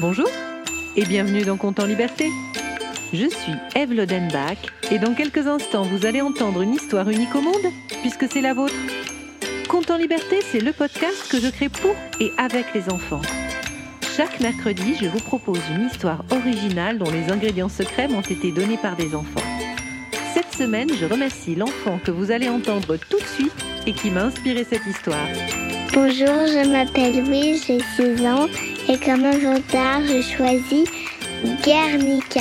Bonjour 0.00 0.28
et 0.94 1.04
bienvenue 1.04 1.42
dans 1.42 1.56
Compte 1.56 1.80
en 1.80 1.86
Liberté. 1.86 2.30
Je 3.12 3.28
suis 3.28 3.54
Eve 3.74 3.92
Lodenbach 3.92 4.58
et 4.92 5.00
dans 5.00 5.12
quelques 5.12 5.48
instants 5.48 5.82
vous 5.82 6.06
allez 6.06 6.20
entendre 6.20 6.62
une 6.62 6.74
histoire 6.74 7.08
unique 7.10 7.34
au 7.34 7.40
monde 7.40 7.72
puisque 8.00 8.30
c'est 8.30 8.40
la 8.40 8.54
vôtre. 8.54 8.76
Compte 9.68 9.90
en 9.90 9.96
Liberté, 9.96 10.38
c'est 10.40 10.60
le 10.60 10.72
podcast 10.72 11.26
que 11.28 11.40
je 11.40 11.48
crée 11.48 11.68
pour 11.68 11.96
et 12.20 12.30
avec 12.38 12.72
les 12.74 12.88
enfants. 12.90 13.22
Chaque 14.16 14.38
mercredi, 14.38 14.94
je 15.00 15.08
vous 15.08 15.18
propose 15.18 15.62
une 15.74 15.86
histoire 15.86 16.24
originale 16.30 16.98
dont 16.98 17.10
les 17.10 17.32
ingrédients 17.32 17.68
secrets 17.68 18.06
m'ont 18.06 18.20
été 18.20 18.52
donnés 18.52 18.78
par 18.78 18.94
des 18.94 19.16
enfants. 19.16 19.42
Cette 20.32 20.52
semaine, 20.54 20.90
je 21.00 21.06
remercie 21.06 21.56
l'enfant 21.56 21.98
que 22.04 22.12
vous 22.12 22.30
allez 22.30 22.48
entendre 22.48 22.96
tout 23.10 23.18
de 23.18 23.26
suite 23.26 23.64
et 23.84 23.92
qui 23.92 24.12
m'a 24.12 24.26
inspiré 24.26 24.62
cette 24.62 24.86
histoire. 24.86 25.26
Bonjour, 25.92 26.46
je 26.46 26.70
m'appelle 26.70 27.24
Louise, 27.24 27.64
j'ai 27.66 27.80
6 27.96 28.26
ans 28.26 28.46
et 28.88 28.98
comme 28.98 29.24
avatar, 29.24 30.00
je 30.02 30.22
choisis 30.22 30.88
Guernica. 31.62 32.40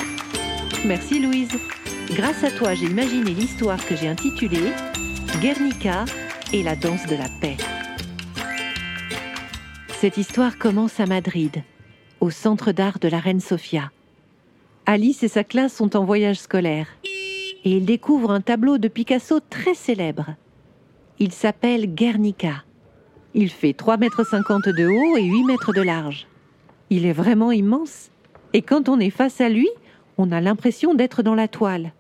Merci 0.86 1.20
Louise. 1.20 1.52
Grâce 2.12 2.44
à 2.44 2.52
toi, 2.52 2.74
j'ai 2.74 2.86
imaginé 2.86 3.32
l'histoire 3.32 3.84
que 3.86 3.96
j'ai 3.96 4.08
intitulée 4.08 4.72
Guernica 5.42 6.06
et 6.54 6.64
la 6.64 6.76
danse 6.76 7.06
de 7.06 7.16
la 7.16 7.28
paix. 7.42 7.58
Cette 10.00 10.18
histoire 10.18 10.58
commence 10.58 11.00
à 11.02 11.06
Madrid, 11.06 11.64
au 12.22 12.30
centre 12.30 12.72
d'art 12.72 13.00
de 13.00 13.10
la 13.10 13.20
reine 13.20 13.42
Sofia. 13.42 13.92
Alice 14.86 15.24
et 15.24 15.28
sa 15.28 15.44
classe 15.44 15.74
sont 15.74 15.98
en 15.98 16.06
voyage 16.06 16.40
scolaire 16.40 16.88
et 17.66 17.72
ils 17.72 17.86
découvrent 17.86 18.32
un 18.32 18.42
tableau 18.42 18.78
de 18.78 18.88
Picasso 18.88 19.42
très 19.50 19.74
célèbre. 19.74 20.36
Il 21.20 21.34
s'appelle 21.34 21.94
Guernica. 21.94 22.64
Il 23.34 23.50
fait 23.50 23.78
3,50 23.78 23.98
mètres 24.00 24.72
de 24.72 24.88
haut 24.88 25.18
et 25.18 25.26
8 25.26 25.44
mètres 25.44 25.74
de 25.74 25.82
large. 25.82 26.26
Il 26.90 27.06
est 27.06 27.14
vraiment 27.14 27.52
immense 27.52 28.10
et 28.54 28.62
quand 28.62 28.90
on 28.90 29.00
est 29.00 29.10
face 29.10 29.42
à 29.42 29.50
lui, 29.50 29.70
on 30.18 30.32
a 30.32 30.42
l'impression 30.42 30.94
d'être 30.94 31.22
dans 31.22 31.36
la 31.36 31.48
toile. 31.48 31.94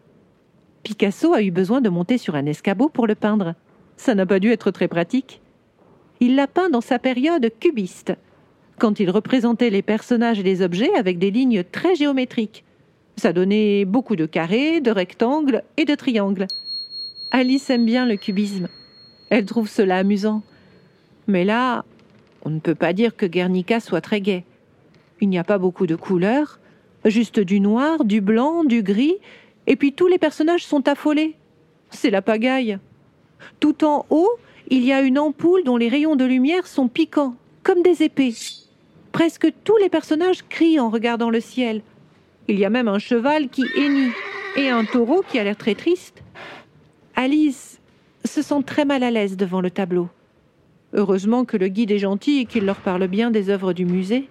Picasso 0.84 1.34
a 1.34 1.42
eu 1.42 1.52
besoin 1.52 1.82
de 1.82 1.90
monter 1.90 2.18
sur 2.18 2.36
un 2.36 2.46
escabeau 2.46 2.90
pour 2.90 3.08
le 3.08 3.16
peindre. 3.16 3.56
Ça 3.98 4.16
n'a 4.16 4.26
pas 4.26 4.40
dû 4.40 4.52
être 4.52 4.72
très 4.72 4.88
pratique. 4.88 5.42
Il 6.20 6.36
l'a 6.36 6.48
peint 6.48 6.70
dans 6.70 6.82
sa 6.82 7.00
période 7.00 7.52
cubiste, 7.60 8.14
quand 8.80 9.00
il 9.00 9.10
représentait 9.10 9.70
les 9.70 9.82
personnages 9.82 10.40
et 10.40 10.44
les 10.44 10.62
objets 10.62 10.94
avec 10.96 11.20
des 11.20 11.32
lignes 11.32 11.64
très 11.64 11.96
géométriques. 11.96 12.64
Ça 13.18 13.34
donnait 13.34 13.86
beaucoup 13.86 14.16
de 14.16 14.26
carrés, 14.26 14.80
de 14.80 14.92
rectangles 14.92 15.64
et 15.76 15.86
de 15.86 15.96
triangles. 15.96 16.48
Alice 17.32 17.70
aime 17.70 17.86
bien 17.86 18.06
le 18.06 18.16
cubisme. 18.16 18.68
Elle 19.30 19.46
trouve 19.46 19.68
cela 19.68 19.98
amusant. 19.98 20.44
Mais 21.28 21.44
là, 21.44 21.84
on 22.46 22.50
ne 22.50 22.60
peut 22.60 22.76
pas 22.76 22.94
dire 22.94 23.16
que 23.16 23.26
Guernica 23.26 23.80
soit 23.80 24.02
très 24.02 24.22
gai. 24.22 24.46
Il 25.22 25.30
n'y 25.30 25.38
a 25.38 25.44
pas 25.44 25.58
beaucoup 25.58 25.88
de 25.88 25.96
couleurs, 25.96 26.60
juste 27.06 27.40
du 27.40 27.60
noir, 27.60 28.06
du 28.06 28.22
blanc, 28.22 28.64
du 28.64 28.84
gris, 28.84 29.16
et 29.66 29.76
puis 29.76 29.94
tous 29.94 30.08
les 30.08 30.18
personnages 30.18 30.66
sont 30.66 30.88
affolés. 30.88 31.36
C'est 31.90 32.10
la 32.10 32.22
pagaille. 32.22 32.78
Tout 33.60 33.84
en 33.84 34.06
haut, 34.10 34.32
il 34.70 34.84
y 34.84 34.92
a 34.92 35.02
une 35.02 35.20
ampoule 35.20 35.64
dont 35.64 35.78
les 35.78 35.90
rayons 35.90 36.16
de 36.16 36.26
lumière 36.26 36.68
sont 36.68 36.88
piquants, 36.88 37.36
comme 37.64 37.82
des 37.82 38.04
épées. 38.04 38.34
Presque 39.12 39.52
tous 39.64 39.78
les 39.78 39.90
personnages 39.90 40.44
crient 40.48 40.80
en 40.80 40.90
regardant 40.90 41.30
le 41.30 41.40
ciel. 41.40 41.82
Il 42.48 42.60
y 42.60 42.66
a 42.66 42.70
même 42.70 42.88
un 42.88 43.00
cheval 43.00 43.50
qui 43.50 43.66
hennit 43.76 44.12
et 44.56 44.70
un 44.70 44.86
taureau 44.86 45.24
qui 45.28 45.40
a 45.40 45.44
l'air 45.44 45.58
très 45.58 45.76
triste. 45.76 46.22
Alice 47.16 47.80
se 48.26 48.42
sent 48.42 48.64
très 48.66 48.86
mal 48.86 49.04
à 49.04 49.12
l'aise 49.12 49.38
devant 49.38 49.62
le 49.62 49.72
tableau. 49.72 50.10
Heureusement 50.94 51.46
que 51.46 51.58
le 51.58 51.68
guide 51.68 51.92
est 51.92 52.00
gentil 52.00 52.40
et 52.40 52.46
qu'il 52.46 52.66
leur 52.66 52.78
parle 52.78 53.08
bien 53.08 53.32
des 53.32 53.50
œuvres 53.50 53.74
du 53.74 53.86
musée. 53.86 54.30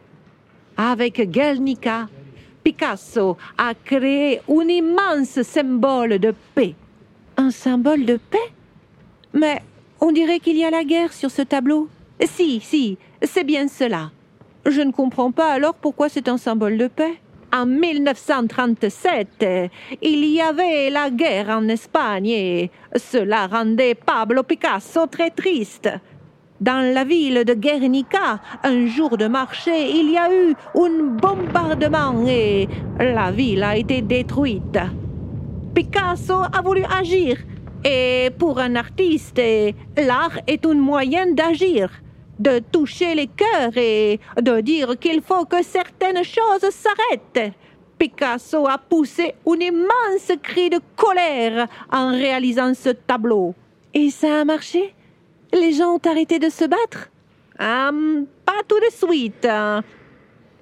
Avec 0.77 1.31
Guernica, 1.31 2.09
Picasso 2.63 3.37
a 3.57 3.75
créé 3.75 4.41
un 4.49 4.69
immense 4.69 5.41
symbole 5.43 6.19
de 6.19 6.35
paix. 6.55 6.75
Un 7.37 7.51
symbole 7.51 8.05
de 8.05 8.17
paix? 8.17 8.53
Mais 9.33 9.63
on 10.01 10.13
dirait 10.13 10.41
qu'il 10.41 10.57
y 10.57 10.65
a 10.65 10.71
la 10.71 10.85
guerre 10.85 11.13
sur 11.13 11.31
ce 11.31 11.43
tableau. 11.43 11.89
Si, 12.25 12.61
si, 12.61 12.99
c'est 13.23 13.45
bien 13.45 13.69
cela. 13.69 14.11
Je 14.67 14.81
ne 14.81 14.91
comprends 14.91 15.31
pas 15.31 15.53
alors 15.53 15.75
pourquoi 15.75 16.09
c'est 16.09 16.29
un 16.29 16.39
symbole 16.39 16.77
de 16.77 16.89
paix. 16.89 17.21
En 17.53 17.67
1937, 17.67 19.47
il 20.03 20.25
y 20.25 20.41
avait 20.41 20.91
la 20.91 21.09
guerre 21.11 21.51
en 21.51 21.69
Espagne 21.69 22.27
et 22.27 22.71
cela 22.97 23.47
rendait 23.47 23.95
Pablo 23.95 24.43
Picasso 24.43 25.07
très 25.07 25.31
triste. 25.31 25.89
Dans 26.61 26.95
la 26.95 27.05
ville 27.05 27.45
de 27.45 27.53
Guernica, 27.53 28.41
un 28.63 28.87
jour 28.87 29.19
de 29.19 29.27
marché, 29.27 29.91
il 29.91 30.11
y 30.11 30.17
a 30.17 30.33
eu 30.33 30.55
un 30.75 31.03
bombardement 31.03 32.27
et 32.27 32.67
la 32.99 33.31
ville 33.31 33.63
a 33.63 33.77
été 33.77 34.01
détruite. 34.01 34.79
Picasso 35.75 36.45
a 36.51 36.63
voulu 36.63 36.83
agir 36.85 37.37
et 37.85 38.31
pour 38.39 38.59
un 38.59 38.75
artiste, 38.75 39.39
l'art 39.99 40.39
est 40.47 40.65
un 40.65 40.75
moyen 40.75 41.27
d'agir, 41.27 41.91
de 42.39 42.61
toucher 42.73 43.15
les 43.15 43.27
cœurs 43.29 43.77
et 43.77 44.19
de 44.41 44.61
dire 44.63 44.99
qu'il 44.99 45.21
faut 45.21 45.45
que 45.45 45.63
certaines 45.63 46.25
choses 46.25 46.71
s'arrêtent. 46.71 47.53
Picasso 47.99 48.67
a 48.67 48.79
poussé 48.79 49.35
un 49.47 49.61
immense 49.61 50.33
cri 50.43 50.71
de 50.71 50.81
colère 50.97 51.69
en 51.93 52.13
réalisant 52.13 52.73
ce 52.73 52.89
tableau. 52.89 53.55
Et 53.93 54.09
ça 54.09 54.41
a 54.41 54.45
marché? 54.47 54.96
Les 55.53 55.73
gens 55.73 55.95
ont 55.95 56.01
arrêté 56.09 56.39
de 56.39 56.49
se 56.49 56.65
battre? 56.65 57.09
Hum, 57.59 58.27
Pas 58.45 58.63
tout 58.67 58.79
de 58.81 58.93
suite. 58.93 59.47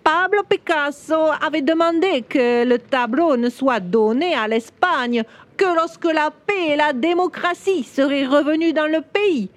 Pablo 0.05 0.43
Picasso 0.49 1.31
avait 1.41 1.63
demandé 1.63 2.23
que 2.29 2.65
le 2.65 2.79
tableau 2.79 3.37
ne 3.37 3.49
soit 3.49 3.81
donné 3.81 4.35
à 4.35 4.47
l'Espagne 4.47 5.23
que 5.57 5.65
lorsque 5.65 6.05
la 6.05 6.31
paix 6.31 6.73
et 6.73 6.77
la 6.77 6.93
démocratie 6.93 7.85
seraient 7.85 8.27
revenues 8.27 8.73
dans 8.75 8.87
le 8.87 9.01
pays. 9.01 9.49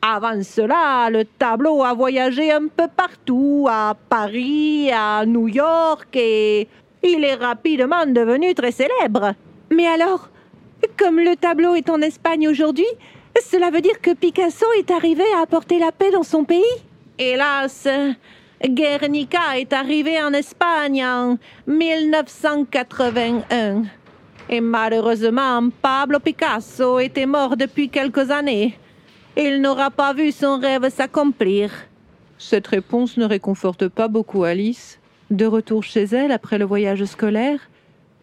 Avant 0.00 0.42
cela, 0.42 1.10
le 1.10 1.24
tableau 1.24 1.82
a 1.82 1.94
voyagé 1.94 2.52
un 2.52 2.68
peu 2.68 2.88
partout, 2.94 3.66
à 3.70 3.94
Paris, 4.08 4.90
à 4.92 5.24
New 5.26 5.48
York, 5.48 6.08
et 6.14 6.68
il 7.02 7.24
est 7.24 7.34
rapidement 7.34 8.06
devenu 8.06 8.54
très 8.54 8.72
célèbre. 8.72 9.34
Mais 9.70 9.86
alors, 9.86 10.28
comme 10.98 11.18
le 11.20 11.36
tableau 11.36 11.74
est 11.74 11.88
en 11.90 12.00
Espagne 12.00 12.48
aujourd'hui, 12.48 12.86
cela 13.42 13.70
veut 13.70 13.80
dire 13.80 14.00
que 14.00 14.14
Picasso 14.14 14.66
est 14.78 14.90
arrivé 14.90 15.24
à 15.36 15.42
apporter 15.42 15.78
la 15.78 15.92
paix 15.92 16.10
dans 16.10 16.22
son 16.22 16.44
pays? 16.44 16.62
Hélas, 17.18 17.86
Guernica 18.64 19.58
est 19.58 19.72
arrivé 19.72 20.22
en 20.22 20.32
Espagne 20.32 21.04
en 21.04 21.38
1981. 21.66 23.82
Et 24.48 24.60
malheureusement, 24.60 25.68
Pablo 25.82 26.20
Picasso 26.20 26.98
était 26.98 27.26
mort 27.26 27.56
depuis 27.56 27.88
quelques 27.88 28.30
années. 28.30 28.78
Il 29.36 29.60
n'aura 29.60 29.90
pas 29.90 30.12
vu 30.12 30.32
son 30.32 30.58
rêve 30.58 30.90
s'accomplir. 30.90 31.70
Cette 32.38 32.66
réponse 32.66 33.16
ne 33.16 33.24
réconforte 33.24 33.88
pas 33.88 34.08
beaucoup 34.08 34.44
Alice. 34.44 35.00
De 35.30 35.46
retour 35.46 35.82
chez 35.82 36.04
elle 36.04 36.30
après 36.30 36.58
le 36.58 36.66
voyage 36.66 37.06
scolaire, 37.06 37.58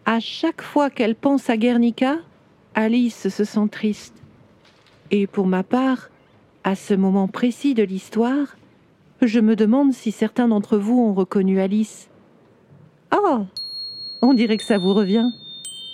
à 0.06 0.20
chaque 0.20 0.62
fois 0.62 0.90
qu'elle 0.90 1.16
pense 1.16 1.50
à 1.50 1.56
Guernica, 1.56 2.18
Alice 2.74 3.28
se 3.28 3.44
sent 3.44 3.68
triste. 3.70 4.21
Et 5.14 5.26
pour 5.26 5.46
ma 5.46 5.62
part, 5.62 6.08
à 6.64 6.74
ce 6.74 6.94
moment 6.94 7.28
précis 7.28 7.74
de 7.74 7.82
l'histoire, 7.82 8.56
je 9.20 9.40
me 9.40 9.54
demande 9.54 9.92
si 9.92 10.10
certains 10.10 10.48
d'entre 10.48 10.78
vous 10.78 10.98
ont 10.98 11.12
reconnu 11.12 11.60
Alice. 11.60 12.08
Oh 13.14 13.44
On 14.22 14.32
dirait 14.32 14.56
que 14.56 14.64
ça 14.64 14.78
vous 14.78 14.94
revient. 14.94 15.28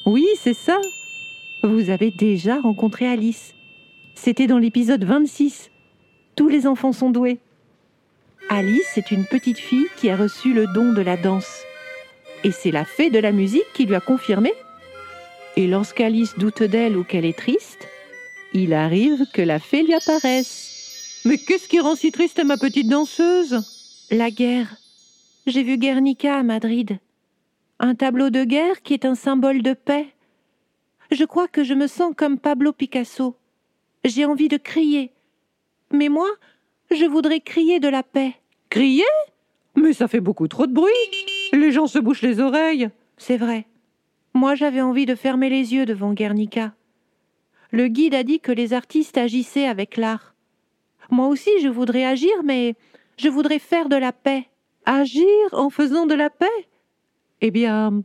Oui, 0.07 0.25
c'est 0.39 0.55
ça. 0.55 0.79
Vous 1.65 1.91
avez 1.91 2.13
déjà 2.13 2.61
rencontré 2.61 3.09
Alice. 3.09 3.55
C'était 4.15 4.47
dans 4.47 4.59
l'épisode 4.59 5.03
26. 5.03 5.73
Tous 6.37 6.49
les 6.49 6.69
enfants 6.69 6.93
sont 6.93 7.11
doués. 7.11 7.41
Alice 8.49 8.97
est 8.97 9.11
une 9.11 9.27
petite 9.27 9.59
fille 9.59 9.89
qui 9.97 10.11
a 10.11 10.17
reçu 10.17 10.55
le 10.55 10.67
don 10.73 10.93
de 10.93 11.03
la 11.03 11.17
danse. 11.17 11.65
Et 12.45 12.53
c'est 12.53 12.71
la 12.71 12.85
fée 12.85 13.11
de 13.11 13.19
la 13.19 13.33
musique 13.33 13.67
qui 13.75 13.85
lui 13.85 13.97
a 13.97 14.01
confirmé. 14.01 14.53
Et 15.57 15.67
lorsqu'Alice 15.67 16.39
doute 16.39 16.63
d'elle 16.63 16.97
ou 16.97 17.03
qu'elle 17.03 17.25
est 17.25 17.37
triste, 17.37 17.88
il 18.59 18.75
arrive 18.75 19.27
que 19.33 19.43
la 19.43 19.59
fée 19.59 19.83
lui 19.83 19.95
apparaisse. 19.95 21.21
Mais 21.25 21.39
qu'est-ce 21.39 21.69
qui 21.69 21.81
rend 21.81 21.95
si 21.95 22.11
triste 22.11 22.45
ma 22.45 22.57
petite 22.57 22.89
danseuse? 22.89 23.63
La 24.11 24.31
guerre. 24.31 24.77
J'ai 25.47 25.63
vu 25.63 25.77
Guernica 25.77 26.37
à 26.37 26.43
Madrid. 26.43 26.99
Un 27.79 27.95
tableau 27.95 28.31
de 28.31 28.45
guerre 28.45 28.83
qui 28.83 28.95
est 28.95 29.05
un 29.05 29.15
symbole 29.15 29.63
de 29.63 29.73
paix. 29.73 30.09
Je 31.11 31.25
crois 31.25 31.49
que 31.49 31.65
je 31.65 31.75
me 31.75 31.87
sens 31.87 32.13
comme 32.17 32.39
Pablo 32.39 32.73
Picasso. 32.73 33.37
J'ai 34.05 34.25
envie 34.25 34.49
de 34.49 34.57
crier. 34.57 35.13
Mais 35.93 36.09
moi, 36.09 36.29
je 36.91 37.05
voudrais 37.05 37.41
crier 37.41 37.81
de 37.81 37.89
la 37.89 38.03
paix. 38.03 38.35
Crier? 38.71 39.05
Mais 39.75 39.93
ça 39.93 40.09
fait 40.09 40.21
beaucoup 40.21 40.49
trop 40.49 40.67
de 40.67 40.73
bruit. 40.73 40.93
Les 41.53 41.73
gens 41.73 41.87
se 41.87 41.99
bouchent 41.99 42.23
les 42.23 42.41
oreilles. 42.41 42.91
C'est 43.17 43.37
vrai. 43.37 43.67
Moi, 44.35 44.55
j'avais 44.55 44.83
envie 44.83 45.07
de 45.07 45.15
fermer 45.15 45.49
les 45.49 45.75
yeux 45.75 45.87
devant 45.87 46.13
Guernica 46.13 46.73
le 47.71 47.89
guide 47.89 48.15
a 48.15 48.23
dit 48.23 48.41
que 48.41 48.53
les 48.53 48.73
artistes 48.73 49.19
agissaient 49.19 49.67
avec 49.67 49.97
l'art. 49.97 50.35
Moi 51.11 51.29
aussi, 51.29 51.51
je 51.63 51.69
voudrais 51.69 52.05
agir, 52.05 52.43
mais 52.45 52.75
je 53.17 53.29
voudrais 53.29 53.59
faire 53.59 53.89
de 53.89 53.97
la 53.97 54.13
paix. 54.13 54.49
Agir 54.85 55.27
en 55.53 55.71
faisant 55.71 56.07
de 56.07 56.15
la 56.15 56.31
paix? 56.31 56.47
Eh 57.41 57.51
bien, 57.51 58.03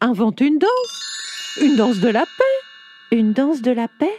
invente 0.00 0.40
une 0.40 0.58
danse. 0.58 1.58
Une 1.60 1.76
danse 1.76 2.00
de 2.00 2.08
la 2.08 2.24
paix. 2.24 3.16
Une 3.16 3.32
danse 3.32 3.60
de 3.60 3.70
la 3.70 3.88
paix? 3.88 4.18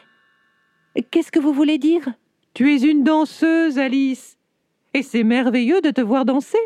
Qu'est-ce 1.10 1.32
que 1.32 1.40
vous 1.40 1.54
voulez 1.54 1.78
dire? 1.78 2.14
Tu 2.54 2.74
es 2.74 2.82
une 2.82 3.04
danseuse, 3.04 3.80
Alice. 3.80 4.38
Et 4.94 5.04
c'est 5.04 5.24
merveilleux 5.24 5.82
de 5.82 5.92
te 5.92 6.02
voir 6.02 6.26
danser. 6.26 6.60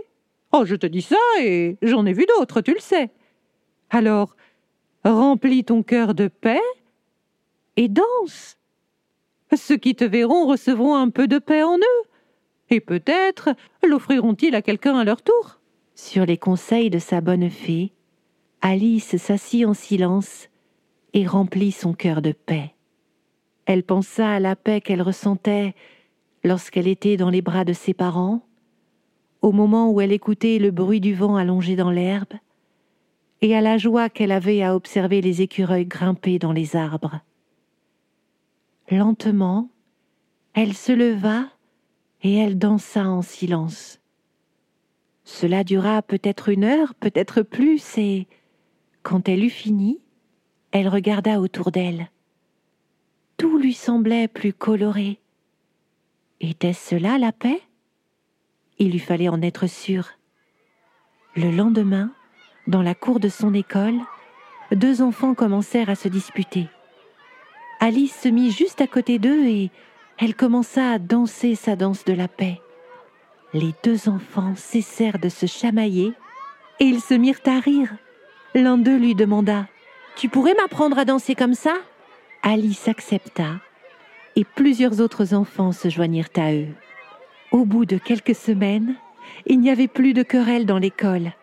Oh, 0.52 0.66
je 0.66 0.76
te 0.76 0.88
dis 0.88 1.02
ça 1.02 1.18
et 1.40 1.78
j'en 1.82 2.06
ai 2.06 2.14
vu 2.14 2.26
d'autres, 2.26 2.62
tu 2.62 2.74
le 2.74 2.80
sais. 2.80 3.12
Alors, 3.90 4.36
remplis 5.04 5.64
ton 5.64 5.84
cœur 5.84 6.16
de 6.16 6.28
paix 6.28 6.62
et 7.78 7.88
danse. 7.88 8.58
Ceux 9.56 9.78
qui 9.78 9.96
te 9.96 10.04
verront 10.04 10.48
recevront 10.48 10.96
un 10.96 11.10
peu 11.10 11.28
de 11.28 11.40
paix 11.40 11.64
en 11.64 11.78
eux, 11.78 12.04
et 12.70 12.80
peut-être 12.80 13.50
l'offriront-ils 13.84 14.56
à 14.56 14.62
quelqu'un 14.62 14.98
à 14.98 15.04
leur 15.04 15.22
tour. 15.22 15.60
Sur 15.94 16.26
les 16.26 16.38
conseils 16.38 16.90
de 16.90 17.00
sa 17.00 17.22
bonne 17.22 17.50
fée, 17.50 17.94
Alice 18.62 19.18
s'assit 19.18 19.66
en 19.66 19.74
silence 19.74 20.50
et 21.14 21.26
remplit 21.26 21.72
son 21.72 21.94
cœur 21.94 22.22
de 22.22 22.32
paix. 22.32 22.74
Elle 23.66 23.84
pensa 23.84 24.30
à 24.30 24.40
la 24.40 24.56
paix 24.56 24.82
qu'elle 24.82 25.02
ressentait 25.02 25.74
lorsqu'elle 26.44 26.88
était 26.88 27.18
dans 27.18 27.30
les 27.30 27.42
bras 27.42 27.64
de 27.66 27.74
ses 27.74 27.94
parents, 27.94 28.46
au 29.42 29.52
moment 29.52 29.92
où 29.92 30.02
elle 30.02 30.12
écoutait 30.12 30.60
le 30.60 30.72
bruit 30.72 31.00
du 31.00 31.14
vent 31.14 31.36
allongé 31.36 31.76
dans 31.76 31.92
l'herbe, 31.92 32.34
et 33.42 33.56
à 33.56 33.62
la 33.62 33.78
joie 33.78 34.10
qu'elle 34.10 34.32
avait 34.32 34.64
à 34.64 34.76
observer 34.76 35.22
les 35.22 35.42
écureuils 35.42 35.86
grimper 35.86 36.40
dans 36.40 36.52
les 36.52 36.76
arbres. 36.76 37.22
Lentement, 38.92 39.70
elle 40.54 40.74
se 40.74 40.92
leva 40.92 41.48
et 42.22 42.36
elle 42.36 42.58
dansa 42.58 43.08
en 43.08 43.22
silence. 43.22 44.00
Cela 45.24 45.64
dura 45.64 46.04
peut-être 46.04 46.50
une 46.50 46.64
heure, 46.64 46.94
peut-être 46.96 47.42
plus, 47.42 47.98
et 47.98 48.28
quand 49.02 49.28
elle 49.28 49.44
eut 49.44 49.50
fini, 49.50 50.00
elle 50.72 50.88
regarda 50.88 51.40
autour 51.40 51.72
d'elle. 51.72 52.12
Tout 53.38 53.58
lui 53.58 53.74
semblait 53.74 54.28
plus 54.28 54.54
coloré. 54.54 55.20
Était-ce 56.40 56.90
cela 56.90 57.18
la 57.18 57.32
paix? 57.32 57.62
Il 58.78 58.92
lui 58.92 59.00
fallait 59.00 59.30
en 59.30 59.42
être 59.42 59.68
sûr. 59.68 60.10
Le 61.36 61.50
lendemain, 61.50 62.12
dans 62.68 62.82
la 62.82 62.94
cour 62.94 63.20
de 63.20 63.30
son 63.30 63.54
école, 63.54 64.00
deux 64.72 65.02
enfants 65.02 65.34
commencèrent 65.34 65.90
à 65.90 65.96
se 65.96 66.08
disputer. 66.08 66.68
Alice 67.88 68.20
se 68.20 68.30
mit 68.30 68.50
juste 68.50 68.82
à 68.82 68.88
côté 68.88 69.20
d'eux 69.20 69.46
et 69.46 69.70
elle 70.18 70.34
commença 70.34 70.90
à 70.90 70.98
danser 70.98 71.54
sa 71.54 71.76
danse 71.76 72.04
de 72.04 72.14
la 72.14 72.28
paix. 72.28 72.60
Les 73.54 73.76
deux 73.84 74.10
enfants 74.10 74.56
cessèrent 74.56 75.20
de 75.20 75.30
se 75.30 75.46
chamailler 75.46 76.12
et 76.80 76.86
ils 76.86 77.00
se 77.00 77.14
mirent 77.14 77.46
à 77.46 77.60
rire. 77.60 77.94
L'un 78.56 78.80
d'eux 78.80 78.98
lui 78.98 79.14
demanda 79.14 79.68
Tu 80.16 80.30
pourrais 80.30 80.56
m'apprendre 80.56 80.98
à 80.98 81.06
danser 81.06 81.36
comme 81.36 81.54
ça? 81.54 81.76
Alice 82.42 82.88
accepta 82.88 83.60
et 84.36 84.46
plusieurs 84.46 85.00
autres 85.00 85.36
enfants 85.36 85.72
se 85.72 85.88
joignirent 85.88 86.34
à 86.38 86.54
eux. 86.54 86.74
Au 87.52 87.66
bout 87.66 87.86
de 87.86 88.00
quelques 88.00 88.34
semaines, 88.34 88.96
il 89.46 89.60
n'y 89.60 89.70
avait 89.70 89.88
plus 89.88 90.14
de 90.14 90.24
querelles 90.24 90.66
dans 90.66 90.80
l'école. 90.80 91.34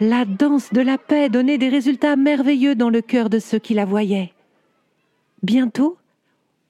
La 0.00 0.24
danse 0.24 0.72
de 0.72 0.80
la 0.80 0.98
paix 0.98 1.28
donnait 1.28 1.58
des 1.58 1.68
résultats 1.68 2.16
merveilleux 2.16 2.74
dans 2.74 2.90
le 2.90 3.02
cœur 3.02 3.30
de 3.30 3.38
ceux 3.38 3.60
qui 3.60 3.74
la 3.74 3.84
voyaient. 3.84 4.32
Bientôt, 5.46 5.96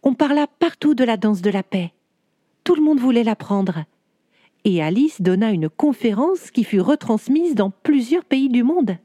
on 0.03 0.13
parla 0.13 0.47
partout 0.47 0.95
de 0.95 1.03
la 1.03 1.17
danse 1.17 1.41
de 1.41 1.49
la 1.49 1.63
paix. 1.63 1.95
Tout 2.63 2.75
le 2.75 2.83
monde 2.83 3.01
voulait 3.01 3.25
l'apprendre. 3.25 3.87
Et 4.65 4.83
Alice 4.83 5.23
donna 5.23 5.51
une 5.51 5.71
conférence 5.71 6.51
qui 6.51 6.63
fut 6.63 6.83
retransmise 6.83 7.55
dans 7.55 7.71
plusieurs 7.71 8.27
pays 8.27 8.51
du 8.51 8.63
monde. 8.65 8.99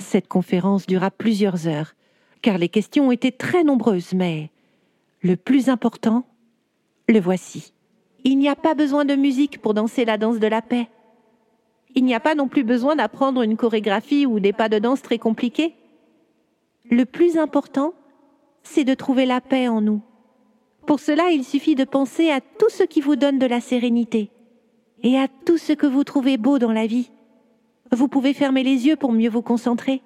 Cette 0.00 0.26
conférence 0.26 0.88
dura 0.88 1.12
plusieurs 1.12 1.68
heures, 1.68 1.94
car 2.42 2.58
les 2.58 2.68
questions 2.68 3.12
étaient 3.12 3.30
très 3.30 3.62
nombreuses, 3.62 4.12
mais 4.12 4.50
le 5.22 5.36
plus 5.36 5.68
important, 5.68 6.26
le 7.08 7.20
voici. 7.20 7.72
Il 8.24 8.38
n'y 8.38 8.48
a 8.48 8.56
pas 8.56 8.74
besoin 8.74 9.04
de 9.04 9.14
musique 9.14 9.62
pour 9.62 9.74
danser 9.74 10.04
la 10.04 10.18
danse 10.18 10.40
de 10.40 10.48
la 10.48 10.62
paix. 10.62 10.88
Il 11.94 12.04
n'y 12.04 12.14
a 12.16 12.18
pas 12.18 12.34
non 12.34 12.48
plus 12.48 12.64
besoin 12.64 12.96
d'apprendre 12.96 13.42
une 13.42 13.56
chorégraphie 13.56 14.26
ou 14.26 14.40
des 14.40 14.52
pas 14.52 14.68
de 14.68 14.80
danse 14.80 15.00
très 15.00 15.18
compliqués. 15.18 15.76
Le 16.90 17.04
plus 17.04 17.38
important, 17.38 17.94
c'est 18.64 18.84
de 18.84 18.94
trouver 18.94 19.26
la 19.26 19.40
paix 19.40 19.68
en 19.68 19.80
nous. 19.80 20.02
Pour 20.86 21.00
cela, 21.00 21.30
il 21.30 21.44
suffit 21.44 21.74
de 21.74 21.84
penser 21.84 22.30
à 22.30 22.40
tout 22.40 22.68
ce 22.68 22.82
qui 22.82 23.00
vous 23.00 23.16
donne 23.16 23.38
de 23.38 23.46
la 23.46 23.60
sérénité 23.60 24.30
et 25.02 25.18
à 25.18 25.28
tout 25.28 25.58
ce 25.58 25.72
que 25.72 25.86
vous 25.86 26.04
trouvez 26.04 26.36
beau 26.36 26.58
dans 26.58 26.72
la 26.72 26.86
vie. 26.86 27.10
Vous 27.92 28.08
pouvez 28.08 28.34
fermer 28.34 28.62
les 28.62 28.86
yeux 28.86 28.96
pour 28.96 29.12
mieux 29.12 29.30
vous 29.30 29.42
concentrer. 29.42 30.02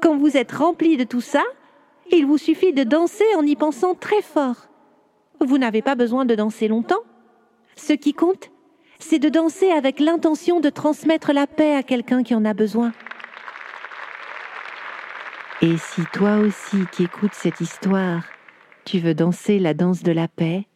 Quand 0.00 0.16
vous 0.16 0.36
êtes 0.36 0.52
rempli 0.52 0.96
de 0.96 1.04
tout 1.04 1.20
ça, 1.20 1.42
il 2.10 2.26
vous 2.26 2.38
suffit 2.38 2.72
de 2.72 2.82
danser 2.82 3.24
en 3.36 3.46
y 3.46 3.56
pensant 3.56 3.94
très 3.94 4.20
fort. 4.20 4.68
Vous 5.40 5.58
n'avez 5.58 5.82
pas 5.82 5.94
besoin 5.94 6.24
de 6.24 6.34
danser 6.34 6.68
longtemps. 6.68 7.02
Ce 7.76 7.92
qui 7.92 8.12
compte, 8.12 8.50
c'est 8.98 9.18
de 9.18 9.28
danser 9.28 9.70
avec 9.70 9.98
l'intention 9.98 10.60
de 10.60 10.70
transmettre 10.70 11.32
la 11.32 11.46
paix 11.46 11.74
à 11.74 11.82
quelqu'un 11.82 12.22
qui 12.22 12.34
en 12.34 12.44
a 12.44 12.54
besoin. 12.54 12.92
Et 15.64 15.76
si 15.76 16.02
toi 16.12 16.38
aussi 16.38 16.78
qui 16.90 17.04
écoutes 17.04 17.34
cette 17.34 17.60
histoire, 17.60 18.24
tu 18.84 18.98
veux 18.98 19.14
danser 19.14 19.60
la 19.60 19.74
danse 19.74 20.02
de 20.02 20.10
la 20.10 20.26
paix, 20.26 20.66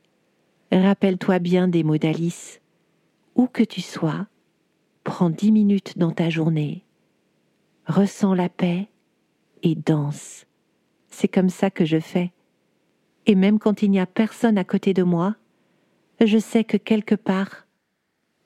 rappelle-toi 0.70 1.40
bien 1.40 1.66
des 1.66 1.82
mots 1.82 1.98
d'Alice. 1.98 2.60
Où 3.34 3.48
que 3.48 3.64
tu 3.64 3.80
sois, 3.80 4.28
prends 5.02 5.28
dix 5.28 5.50
minutes 5.50 5.98
dans 5.98 6.12
ta 6.12 6.30
journée, 6.30 6.84
ressens 7.88 8.34
la 8.34 8.48
paix 8.48 8.86
et 9.64 9.74
danse. 9.74 10.46
C'est 11.08 11.26
comme 11.26 11.50
ça 11.50 11.68
que 11.68 11.84
je 11.84 11.98
fais. 11.98 12.30
Et 13.26 13.34
même 13.34 13.58
quand 13.58 13.82
il 13.82 13.90
n'y 13.90 13.98
a 13.98 14.06
personne 14.06 14.56
à 14.56 14.62
côté 14.62 14.94
de 14.94 15.02
moi, 15.02 15.34
je 16.24 16.38
sais 16.38 16.62
que 16.62 16.76
quelque 16.76 17.16
part, 17.16 17.66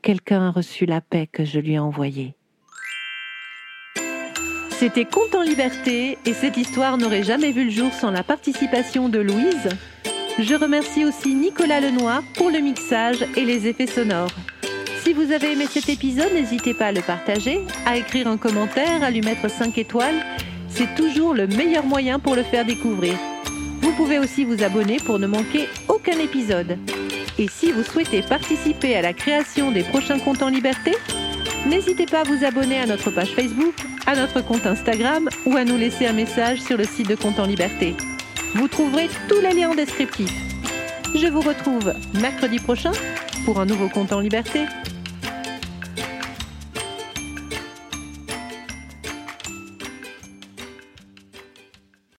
quelqu'un 0.01 0.49
a 0.49 0.51
reçu 0.51 0.87
la 0.87 1.03
paix 1.03 1.27
que 1.27 1.45
je 1.45 1.61
lui 1.61 1.75
ai 1.75 1.79
envoyée. 1.79 2.35
C'était 4.81 5.05
Conte 5.05 5.35
en 5.35 5.43
liberté 5.43 6.17
et 6.25 6.33
cette 6.33 6.57
histoire 6.57 6.97
n'aurait 6.97 7.23
jamais 7.23 7.53
vu 7.53 7.65
le 7.65 7.71
jour 7.71 7.93
sans 7.93 8.11
la 8.11 8.23
participation 8.23 9.11
de 9.11 9.19
Louise. 9.19 9.69
Je 10.39 10.55
remercie 10.55 11.05
aussi 11.05 11.35
Nicolas 11.35 11.81
Lenoir 11.81 12.23
pour 12.35 12.49
le 12.49 12.61
mixage 12.61 13.23
et 13.37 13.45
les 13.45 13.67
effets 13.67 13.87
sonores. 13.87 14.33
Si 15.03 15.13
vous 15.13 15.33
avez 15.33 15.53
aimé 15.53 15.67
cet 15.71 15.91
épisode, 15.91 16.33
n'hésitez 16.33 16.73
pas 16.73 16.87
à 16.87 16.93
le 16.93 17.03
partager, 17.03 17.61
à 17.85 17.99
écrire 17.99 18.27
un 18.27 18.39
commentaire, 18.39 19.05
à 19.05 19.11
lui 19.11 19.21
mettre 19.21 19.51
5 19.51 19.77
étoiles. 19.77 20.25
C'est 20.71 20.95
toujours 20.95 21.35
le 21.35 21.47
meilleur 21.47 21.85
moyen 21.85 22.19
pour 22.19 22.35
le 22.35 22.43
faire 22.43 22.65
découvrir. 22.65 23.19
Vous 23.83 23.93
pouvez 23.93 24.19
aussi 24.19 24.47
vous 24.47 24.63
abonner 24.63 24.97
pour 24.97 25.19
ne 25.19 25.27
manquer 25.27 25.69
aucun 25.89 26.19
épisode. 26.19 26.79
Et 27.39 27.49
si 27.49 27.71
vous 27.71 27.83
souhaitez 27.83 28.23
participer 28.23 28.97
à 28.97 29.03
la 29.03 29.13
création 29.13 29.73
des 29.73 29.83
prochains 29.83 30.21
contes 30.21 30.43
en 30.43 30.49
liberté, 30.49 30.93
n'hésitez 31.67 32.07
pas 32.07 32.21
à 32.21 32.25
vous 32.25 32.45
abonner 32.45 32.79
à 32.79 32.87
notre 32.87 33.11
page 33.11 33.31
Facebook 33.35 33.75
à 34.07 34.17
notre 34.17 34.41
compte 34.41 34.67
Instagram 34.67 35.29
ou 35.47 35.57
à 35.57 35.65
nous 35.65 35.77
laisser 35.77 36.07
un 36.07 36.13
message 36.13 36.61
sur 36.61 36.77
le 36.77 36.85
site 36.85 37.09
de 37.09 37.15
Compte 37.15 37.39
en 37.39 37.47
Liberté. 37.47 37.95
Vous 38.57 38.67
trouverez 38.67 39.09
tous 39.29 39.41
les 39.41 39.53
liens 39.53 39.71
en 39.71 39.75
descriptif. 39.75 40.31
Je 41.15 41.29
vous 41.29 41.41
retrouve 41.41 41.95
mercredi 42.21 42.59
prochain 42.59 42.93
pour 43.45 43.61
un 43.61 43.67
nouveau 43.67 43.89
Compte 43.89 44.13
en 44.13 44.21
Liberté. 44.21 44.61